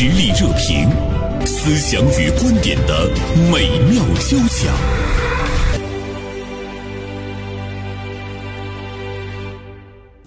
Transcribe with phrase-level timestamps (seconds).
[0.00, 0.88] 实力热评，
[1.44, 3.10] 思想与观点的
[3.50, 4.72] 美妙交响。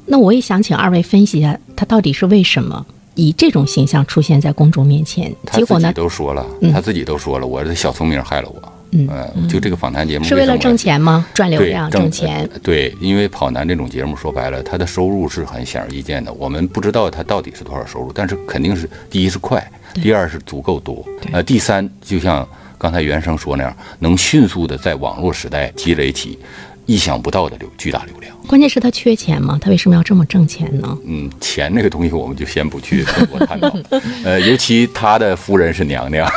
[0.05, 5.33] 那我也想请二位分析一下，他到底是为什么以这种形象出现在公众面前？
[5.45, 5.93] 他自己结果呢？
[5.93, 8.73] 都说了，嗯他自己都说了，我是小聪明害了我。
[8.91, 11.25] 嗯呃就这个访谈节目是为了挣钱吗？
[11.33, 12.49] 赚流对量、挣挣钱？
[12.53, 16.31] 呃对，因为跑男这种节目说白了，他的收入是很显而易见的。
[16.33, 26.37] 我们不知道他到底是多少收入，但是肯定是第一是快，第二是足够多，呃，第三就像刚才袁生说那样，能迅速的在网络时代积累起
[26.85, 28.35] 意想不到的流巨大流量。
[28.47, 29.57] 关键是他缺钱吗？
[29.61, 30.97] 他为什么要这么挣钱呢？
[31.05, 33.71] 嗯，钱这个东西我们就先不去多探讨。
[34.25, 36.29] 呃，尤其他的夫人是娘娘，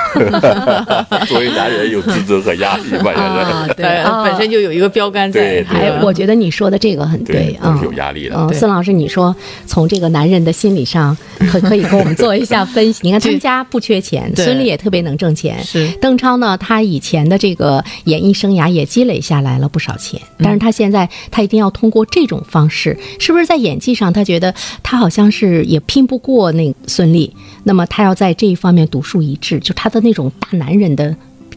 [1.27, 5.65] 作为男人有职责和压力吧，啊，对本身就有一个标杆在对。
[5.65, 8.37] 对哎，我觉得你说的这个很对，啊有压力的。
[8.37, 9.35] 嗯，孙老师，你说
[9.67, 11.17] 从这个男人的心理上，
[11.51, 13.01] 可可以给我们做一下分析？
[13.03, 15.65] 你看他们家不缺钱，孙俪也特别能挣钱。
[15.65, 27.31] 是邓超呢，他以前的这个演艺生涯也积累下来了不少钱，但是他现在他一定要通过这种方式，是不是在演技上他觉得他好像是也拼不过那孙俪，
[27.65, 31.15] 那么他要在这一方面独树一帜，就他的那种大男人的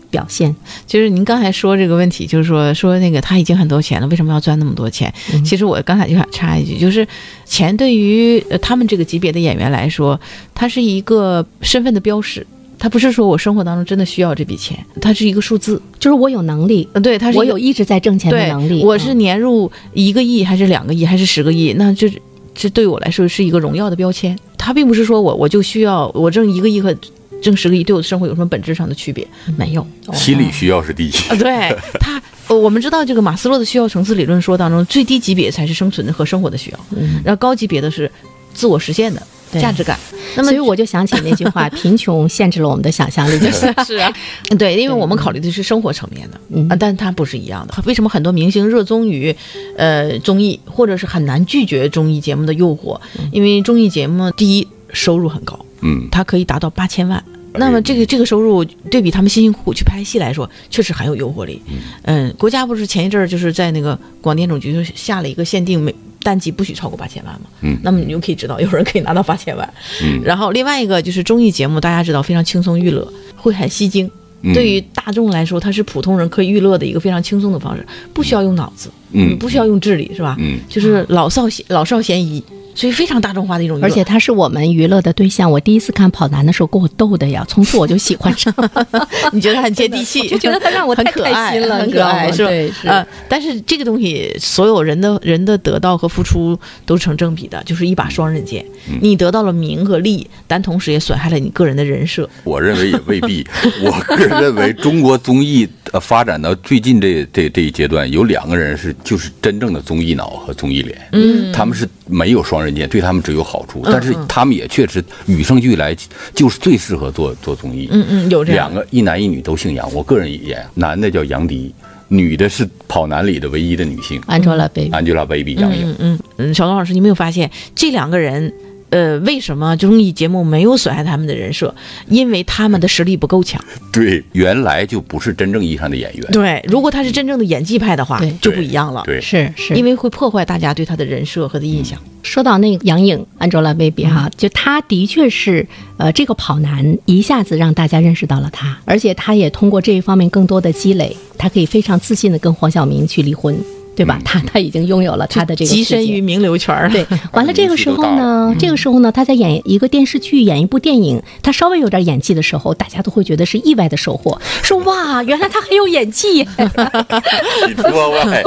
[0.10, 0.56] 表现。
[0.86, 5.14] 就是您刚才说这个问题，就是说说那个他已经很多钱了，为什么要赚那么多钱？
[5.46, 7.08] 其实我刚才就想插一句，就是
[7.46, 10.20] 钱对于呃他们这个级别的演员来说，
[10.54, 12.46] 它是一个身份的标识。
[12.80, 15.82] 它不是说我生活当中真的需要这笔钱，它是一个数字。
[16.00, 18.84] 就是我有能力，呃，对，它是我有一直在挣钱的能力。
[18.84, 22.12] 我是嗯年入一个亿还是两个亿还是十个亿，那这
[22.54, 24.38] 这对我来说是一个荣耀的标签。
[24.58, 26.96] 它并不是说我我就需要我挣一个亿和
[27.42, 29.26] 挣十个亿对我的生活有什么本质上的区别，
[29.56, 29.86] 没有。
[30.14, 31.12] 心理需要是第一。
[31.30, 38.12] 啊，对他，呃我们知道这个马斯洛的需要层次理论说当中，最低级别才是生存和生活的需要，嗯然后高级别的是
[38.54, 39.98] 自我实现的对价值感。
[40.36, 44.14] 那么所以我就想起那句话：“贫穷限制了我们的想象力。”就是是 啊，
[44.60, 47.74] 对，因为我们考虑的是生活层面的，嗯啊，但它不是一样的。
[47.86, 49.36] 为什么很多明星热衷于，
[49.78, 53.00] 呃，综艺，或者是很难拒绝综艺节目的诱惑？
[53.32, 57.24] 因为综艺节目第一收入很高，嗯，它可以达到八千万。
[57.54, 61.60] 那么这个这个收入对比他们辛辛苦苦去拍戏来说，确实很有诱惑力。
[62.04, 67.48] 嗯，国家不是前一阵儿就是在那个广电总局就下了一个限定每单集不许超过八千万嘛。
[67.62, 69.74] 嗯那么你就可以知道有人可以拿到八千万。
[70.04, 74.10] 嗯然后另外一个就是综艺节目，大家知道非常轻松娱乐，会很吸睛。
[74.42, 80.36] 嗯对于大众来说，它是普通人可以娱乐的一个非常轻松的方式，不需要用脑子，嗯不需要用智力，是吧？
[80.40, 82.44] 嗯就是老少老少咸宜，
[82.78, 83.88] 所以非常大众化的一种娱乐。
[83.88, 85.52] 而且他是我们娱乐的对象。
[85.52, 88.88] 我第一次看跑男的时候，给我逗的呀，从此我就喜欢上了。
[89.34, 92.50] 你觉得很接地气， 我就觉得他让我很太开可爱心了很可爱，是吧？
[92.50, 98.64] 对是呃，但是这个东西，所有人的人的得到和付出都是成正比的，就是一把双刃剑。
[99.02, 102.30] 你得到了名和利，但同时也损害了你个人的人设。
[102.44, 103.46] 我认为也未必。
[103.82, 110.98] 我个人认为，中国综艺呃发展到最近这这这一阶段，有两个人是就是真正的综艺脑和综艺脸。
[111.14, 115.96] 嗯，他们是没有双刃剑，对他们只有好处，但是他们也确实与生俱来
[116.34, 117.88] 就是最适合做做综艺。
[117.92, 121.74] 嗯嗯，有这样两个一男一女都姓杨，我个人演，男的叫杨迪，
[122.08, 125.90] 女的是跑男里的唯一的女性 Angelababy，，Angelababy 杨颖。
[125.90, 128.54] 嗯嗯嗯，小东老师，你没有发现这两个人？
[128.90, 131.74] 呃，为什么综艺节目没有损害他们的人设？
[132.08, 133.62] 因为他们的实力不够强。
[133.92, 136.32] 对，原来就不是真正意义上的演员。
[136.32, 139.04] 对，如果他是真正的演技派的话对，就不一样了。
[139.06, 142.00] 对，是是，因为会破坏大家对他的人设和的印象。
[142.24, 145.66] 说到那个杨颖 Angelababy 哈，就她的确是
[145.98, 153.58] 呃这个跑男一下子让大家认识到了她，而且她也通过这一方面更多的积累，她可以非常自信的跟黄晓明去离婚。
[153.98, 154.22] 对吧？
[154.24, 156.88] 他他已经拥有了他的这个跻身于名流圈儿。
[156.88, 157.04] 对，
[157.34, 166.44] 完了这个时候呢，这个时候呢，他在演一个电视剧、演一部电影，他稍微有点演技的时候，大家都会觉得是意外的收获，说哇，原来他很有演技。
[166.44, 168.44] 喜出望外。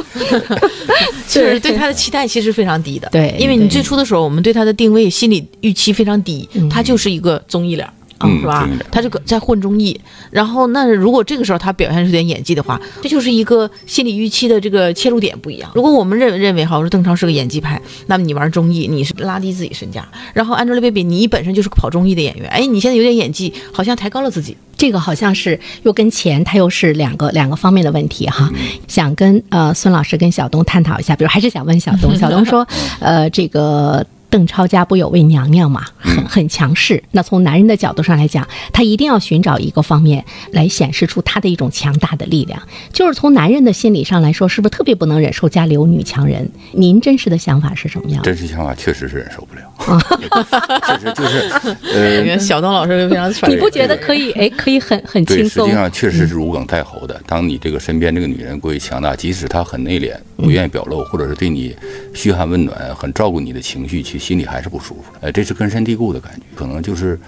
[1.28, 3.08] 就是对他的期待其实非常低的。
[3.10, 7.88] 对因为你最初的时候，我们对他的定位心理预期非常低，他就是一个综艺脸
[8.26, 8.30] 儿。
[8.32, 8.68] 嗯是吧？
[8.90, 9.98] 他这个在混综艺，
[10.30, 15.70] 然后那如果这个时候他表现出点演技的话，这就是一个心理预期的这个切入点不一样。
[15.74, 24.56] 如果我们认认为哈，我说邓超是个演技派，那么你玩综艺你是拉低自己身价，然后 Angelababy 你本身就是个跑综艺的演员，哎，你现在有点演技，好像抬高了自己。
[24.76, 28.50] 这个好像是又跟钱，它又是两个两个方面的问题哈。
[28.88, 32.66] 想跟呃孙老师跟小东探讨一下，比如还是想问小东， 小东说，
[33.00, 34.06] 呃，这个。
[34.30, 37.02] 邓超家不有位娘娘嘛，很很强势。
[37.10, 42.62] 那从男人的角度上来讲，他一定要寻找一个方面来显示出他的一种强大的力量。
[42.92, 46.48] 就是从男人的心理上来说，是不是特别不能忍受家里有女强人？
[46.72, 48.24] 您真实的想法是什么样的？
[48.24, 49.62] 真实想法确实是忍受不了。
[50.86, 54.30] 确实就是呃小东老师非常，你不觉得可以？
[54.32, 55.76] 哎，可以很很对，轻松实际。
[55.76, 57.20] 上确实是如鲠在喉的。
[57.26, 61.74] 当你这个身边这个女人过于强大，即使她很内敛，不愿意表露，或者是对你
[62.14, 65.04] 嘘寒问暖，很照顾你的情绪，其实心里还是不舒服。
[65.20, 67.18] 呃，这是根深蒂固的感觉，可能就是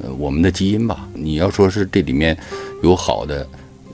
[0.00, 1.08] 呃我们的基因吧。
[1.14, 2.36] 你要说是这里面
[2.82, 3.44] 有好的，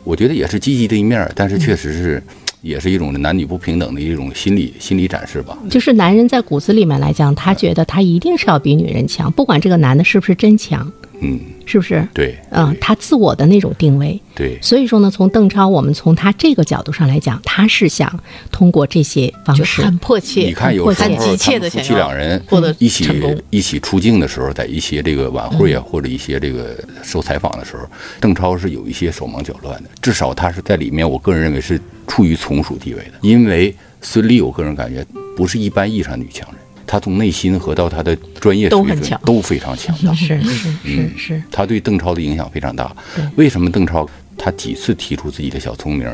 [0.04, 2.22] 我觉得也是积极的一面儿，但是确实是。
[2.60, 5.56] 也是一种男女不平等的一种心理心理展示吧。
[5.70, 12.06] 就是男人在骨子里面来讲，他觉得他一定是要比女人强，不管这个男的是不是真强，嗯，是不是？
[12.14, 14.20] 对，嗯，他自我的那种定位。
[14.34, 18.20] 对，所以说呢，从邓超，我们从他这个角度上来讲，他是想
[18.52, 22.42] 通过这些方式，很迫切，你看有时候很急切他们夫的想要妻两人
[22.78, 23.08] 一起。
[23.50, 27.82] 一起出镜的时候，在一些这个晚会啊，或者一些这个受采访的时候，
[28.20, 29.90] 邓超是有一些手忙脚乱的。
[30.00, 33.12] 至少他是在里面，我个人认为是处于从属地位的。
[33.22, 35.04] 因为孙俪，我个人感觉
[35.36, 40.12] 不是一般意义上女强人，她从内心和到他的专业水准都非常强大。
[40.16, 42.90] 是是是是，他对邓超的影响非常大。
[43.36, 44.08] 为什么邓超
[44.38, 46.08] 他几次提出自己的小聪明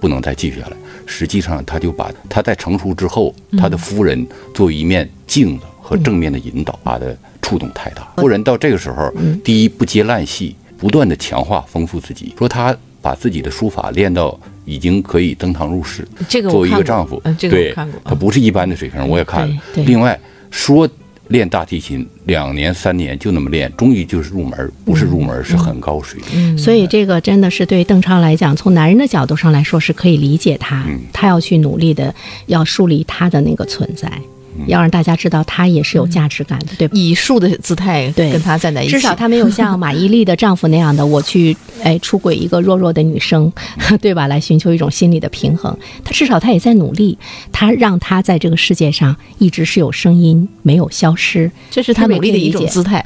[0.00, 0.76] 不能再继续下来？
[1.06, 4.24] 实际上，他就把他在成熟之后，他的夫人
[4.54, 8.08] 作为一面镜子和正面的引导，他的触动太大。
[8.16, 16.06] 夫人到这个时候，第一不接烂戏，不断的强化丰富自己，说他把自己的书法练到已经可以登堂入室。
[16.28, 20.18] 这个我作为一个丈夫嗯，这个我对看过，他不是一般的水平，我也看了另外
[20.50, 20.88] 说
[21.28, 26.58] 练大提琴两年三年就那么练，终于就是入门，不是入门，是很高水平。
[26.58, 32.14] 所以这个真的是对邓超来讲，从男人的角度上来说是可以理解他，他要去努力的
[32.46, 34.10] 要树立他的那个存在，
[34.66, 36.92] 要让大家知道他也是有价值感的，对吧？
[36.96, 43.52] 以树的姿态对跟他站在一起，至少他没有像 马伊琍的丈夫那样的，我去哎出轨一个弱弱的女生，
[44.00, 44.26] 对吧？
[44.26, 45.76] 来寻求一种心理的平衡。
[46.04, 47.18] 他至少他也在努力，
[47.50, 51.50] 他让他在这个世界上一直是有声音，没有消失。
[51.70, 52.92] 这是他努力的一种姿态。
[52.92, 53.02] 态，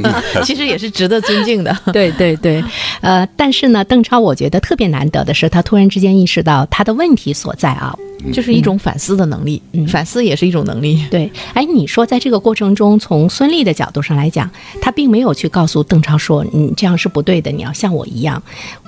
[0.44, 1.74] 其实也是值得尊敬的。
[1.92, 2.62] 对对对，
[3.00, 7.96] 呃，但是呢，邓超我觉得特别难得的是，他突然之间意识到他的问题所在啊。
[8.32, 11.04] 就是一种反思的能力，反思也是一种能力。
[11.10, 14.50] 对，哎，你说在这个过程中，从孙俪的角度上来讲，
[14.80, 18.42] 她并没有去告诉邓超说，你这样是不对的，你要像我一样。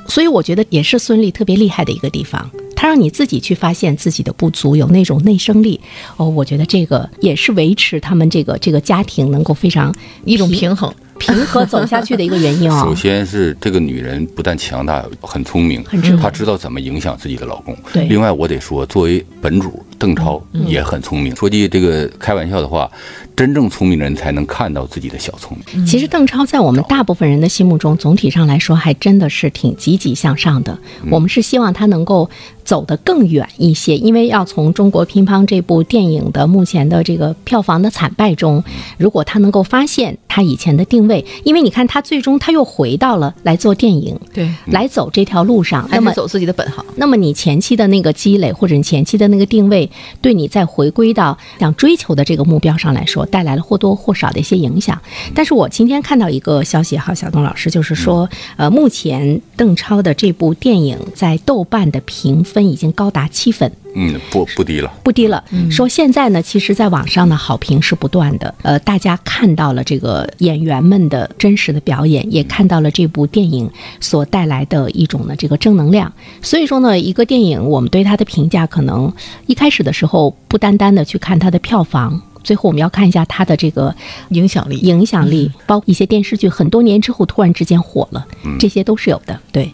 [0.06, 5.81] 所以我觉得也是孙俪特别厉害的一个地方，她让你自己去发现自己的不足，有那种内生力。
[6.17, 9.94] 哦，我觉得这个也是维持他们这个这个家庭能够非常
[10.25, 10.93] 一种平衡。
[11.23, 12.83] 平和走下去的一个原因哦。
[12.85, 17.77] 首先是这个女人不但强大，很聪明，很智慧她知道怎么影响自己的老公。
[17.93, 21.35] 对另外我得说，作为本主邓超也很聪明。
[21.37, 22.91] 说句这个开玩笑的话，
[23.37, 25.87] 真正聪明人才能看到自己的小聪明。
[25.87, 30.77] 其实邓超在我们大部分人的心目中，总体上来说还真的是挺积极向上的。
[31.09, 32.29] 我们是希望他能够
[32.64, 38.62] 走得更远一些，因为要从《中国乒乓》这部电影的目前的这个票房的惨败中，
[38.99, 46.85] 如果他能够发现他以前的定位，因为你看他最终他又回到了来做电影，对，来走这条路上，那么走自己的本行。
[46.97, 55.00] 那么你前期的那个积累，或者你前期的那个定位，对你再回归到想追求的这个目标上来说，带来了或多或少的一些影响。
[55.35, 63.71] 但是我今天看到一个消息哈，小东老师就是说，呃，目前邓超的这部电影在豆瓣的评分已经高达七分。
[63.95, 64.91] 嗯，不不低了。
[65.03, 65.43] 不低了。
[65.71, 68.55] 说现在呢，其实在网上呢，好评是不断的。
[68.63, 73.71] 呃，大家看到了这个演员们的真实的表演，也看到了这部电影
[74.01, 76.11] 所带来的一种呢这个正能量。
[76.41, 79.13] 所以说呢，一个电影我们对它的评价，可能
[79.47, 82.21] 一开始的时候不单单的去看它的票房。
[82.43, 83.94] 最后我们要看一下它的这个
[84.31, 84.79] 影响力。
[84.79, 88.27] 影响力，包括一些电视剧，很多年之后突然之间火了，
[88.58, 89.39] 这些都是有的。
[89.53, 89.72] 对，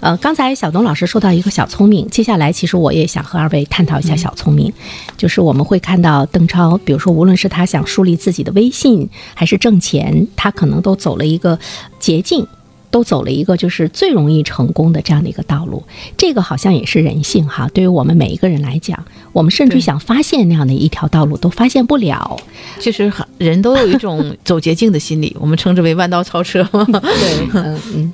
[0.00, 4.72] 呃，刚才小东老师说到一个小聪明，接下来其实我也想和二位探讨一下小聪明，
[5.16, 11.58] 就是我们会看到邓超，比如说无论是他想树立自己的威信，还是挣钱，他可能都走了一个
[11.98, 12.46] 捷径。
[12.90, 15.82] 都走了一个就是最容易成功的这样的一个道路，
[16.16, 17.68] 这个好像也是人性哈。
[17.72, 22.40] 对于我们每一个人来讲，我们甚至想发现那样的一条道路都发现不了。
[22.78, 26.62] 其实人都有一种走捷径的心理，我们称之为弯道超车。
[26.72, 28.12] 对，嗯嗯，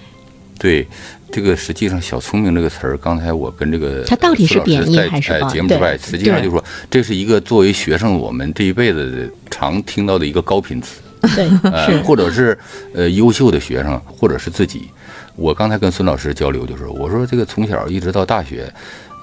[0.58, 0.86] 对，
[1.32, 11.00] 这个实际上“小聪明”这个词儿，刚才我跟这个它到底是贬义还是褒节目之外，对实际上就是说，这是一个作为学生我们这一辈子常听到的一个高频词。
[11.36, 12.56] 对，呃，是或者是
[12.94, 14.88] 呃优秀的学生，或者是自己。
[15.36, 18.72] 我刚才跟孙老师交流，就是我说这个从小一直到大学，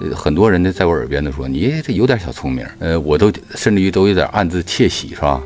[0.00, 5.40] 呃，很多人呢在我耳边都说你这有点小聪明，呃，我都甚至于都有点暗自窃喜，是吧？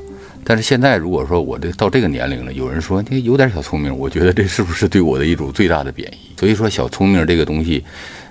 [0.44, 6.32] 但是现在如果说我这到这个年龄了，有人说你有点小聪明，我觉得这是不是对我的一种最大的贬义？
[6.38, 7.84] 所以说小聪明这个东西，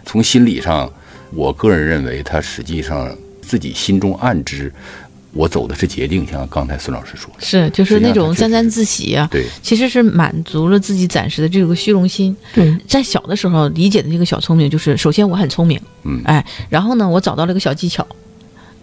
[0.06, 0.92] 从心理上，
[1.34, 4.72] 我个人认为他实际上自己心中暗知。
[5.34, 12.36] 我走的是捷径，像刚才孙老师说的，是就是那种沾沾自喜啊，对，其实是满足了自己暂时的这个虚荣心。
[12.54, 18.06] 对，在小的时候理解的这个小聪明，就是首先我很聪明，嗯，哎，然后呢，我找到了一个小技巧，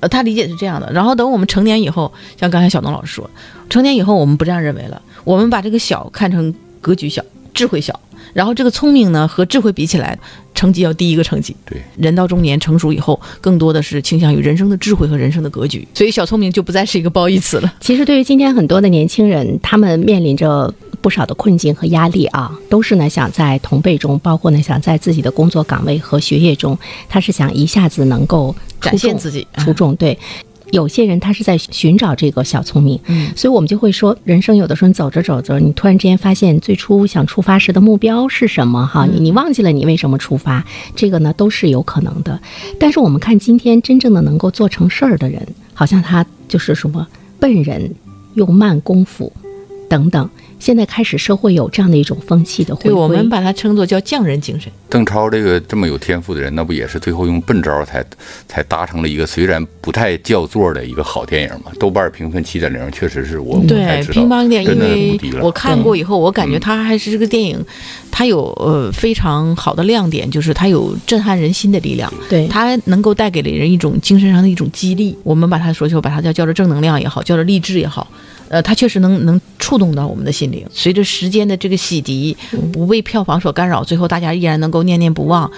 [0.00, 0.90] 呃，他理解是这样的。
[0.92, 3.30] 然后等我们成年以后，像刚才小东老师说，
[3.68, 8.00] 成年以后我们不这样认为了，我们把这个小看成格局小、智慧小。
[8.32, 10.18] 然后这个聪明呢和智慧比起来，
[10.54, 11.54] 成绩要低一个成绩。
[11.64, 17.74] 对，人到中年成熟以后，更多的是倾向于人生的智慧和人生的格局，所以小聪明就不再是一个褒义词了。
[17.80, 29.94] 其实对于今天很多的年轻人，他们面临着不少的困境和压力啊，都是呢想在同辈中，包括呢想在自己的工作岗位和学业中，他是想一下子能够展现自己，出众。
[29.96, 30.18] 对。
[30.70, 38.86] 有些人他是在寻找这个小聪明，嗯，所以我们就会说，人生有的时候你走着走着，你突然之间发现最初想出发时的目标是什么？
[38.86, 42.38] 哈，你你忘记了你为什么出发，这个呢都是有可能的。
[42.78, 47.06] 但是我们看今天真正的能够做成事儿的人，好像他就是什么
[47.40, 47.94] 笨人
[48.34, 49.32] 用慢功夫
[49.88, 50.28] 等等。
[50.58, 54.70] 现在开始，社会有这样的一种风气的回归，我们把它称作叫匠人精神。
[54.88, 58.04] 邓超这个这么有天赋的人，那不也是最后用笨招才
[58.46, 61.70] 才达成了一个虽然不太叫座的一个好电影吗？
[61.78, 67.64] 豆瓣评分七点零，确实是我对乒乓一点，因为我看过以后，我感觉嗯它还是这个电影，
[68.10, 75.16] 它有呃非常好的亮点，就是它有震撼人心的力量，对它能够带给人一种精神上的一种激励。
[75.22, 78.06] 我们把它说就把它叫叫做正能量也好，叫做励志也好。
[78.48, 80.64] 呃，它确实能能触动到我们的心灵。
[80.70, 82.34] 随着时间的这个洗涤，
[82.72, 85.50] 不被票房所干扰，最后大家依然能够念念不忘，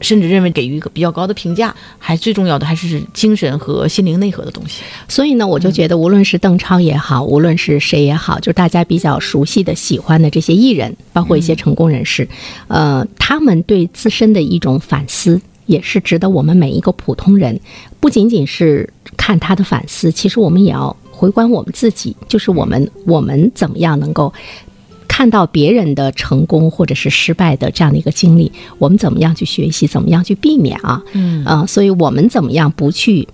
[0.00, 1.74] 甚至认为给予一个比较高的评价。
[1.98, 4.82] 还最重要的还是精神和心灵内核的东西。
[5.08, 12.26] 所以呢，我就觉得，无论是邓超也好，无论是谁也好，就是大家比较熟悉的、喜欢的这些艺人，包括一些成功人士，
[12.68, 17.60] 呃，他们对自身的一种反思，也是值得我们每一个普通人，
[18.00, 20.96] 不仅仅是看他的反思，其实我们也要。
[21.18, 24.32] 回观我们自己，就是我们我们怎么样能够
[25.08, 31.02] 看到别人的成功或者是失败的这样的一个经历，我们怎么样去学习，怎么样去避免啊？
[31.12, 33.26] 嗯啊、呃，所以我们怎么样不去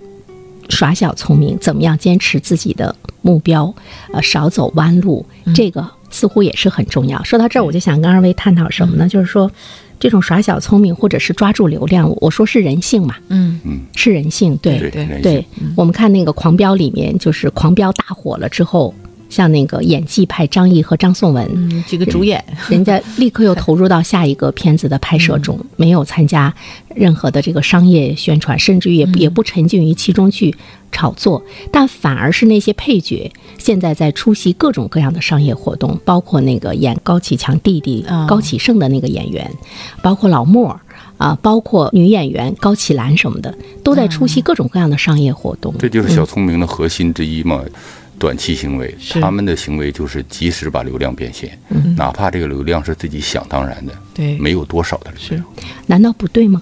[0.67, 3.71] 耍小聪明，怎么样坚持自己的目标，
[4.11, 5.23] 呃，少走弯路，
[5.53, 7.23] 这个似乎也是很重要。
[7.23, 9.07] 说到这儿，我就想跟二位探讨什么呢？
[9.07, 9.51] 就是说。
[9.97, 15.45] 这种耍小聪明，或者是抓住流量，我说是人性嘛，嗯嗯，是人性，对对对对。
[15.73, 18.93] 我们看那个《狂飙》里面，就是《狂飙》大火了之后，
[19.29, 26.53] 像那个演技派张译和张颂文，嗯，几个主演，人家立刻又投入到下一个片子的拍摄中，没有参加
[26.93, 30.55] 任何的这个商业宣传，甚至于也也不沉浸于其中去
[30.91, 39.51] 炒作，但反而是那些配角现在在出席各种各样的商业活动，包括那个演高启强弟弟啊高启盛的那个演员，
[40.01, 40.79] 包括老莫。
[41.17, 45.73] 啊，包括女演员高启兰什么的，都在出席各种各样的商业活动。
[45.79, 47.61] 这就是小聪明的核心之一嘛。
[48.17, 51.57] 短期行为，他们的行为就是及时把流量变现，
[51.97, 55.45] 哪怕这个流量是自己想当然的，对，没有多少的流量。
[55.85, 56.61] 难道不对吗？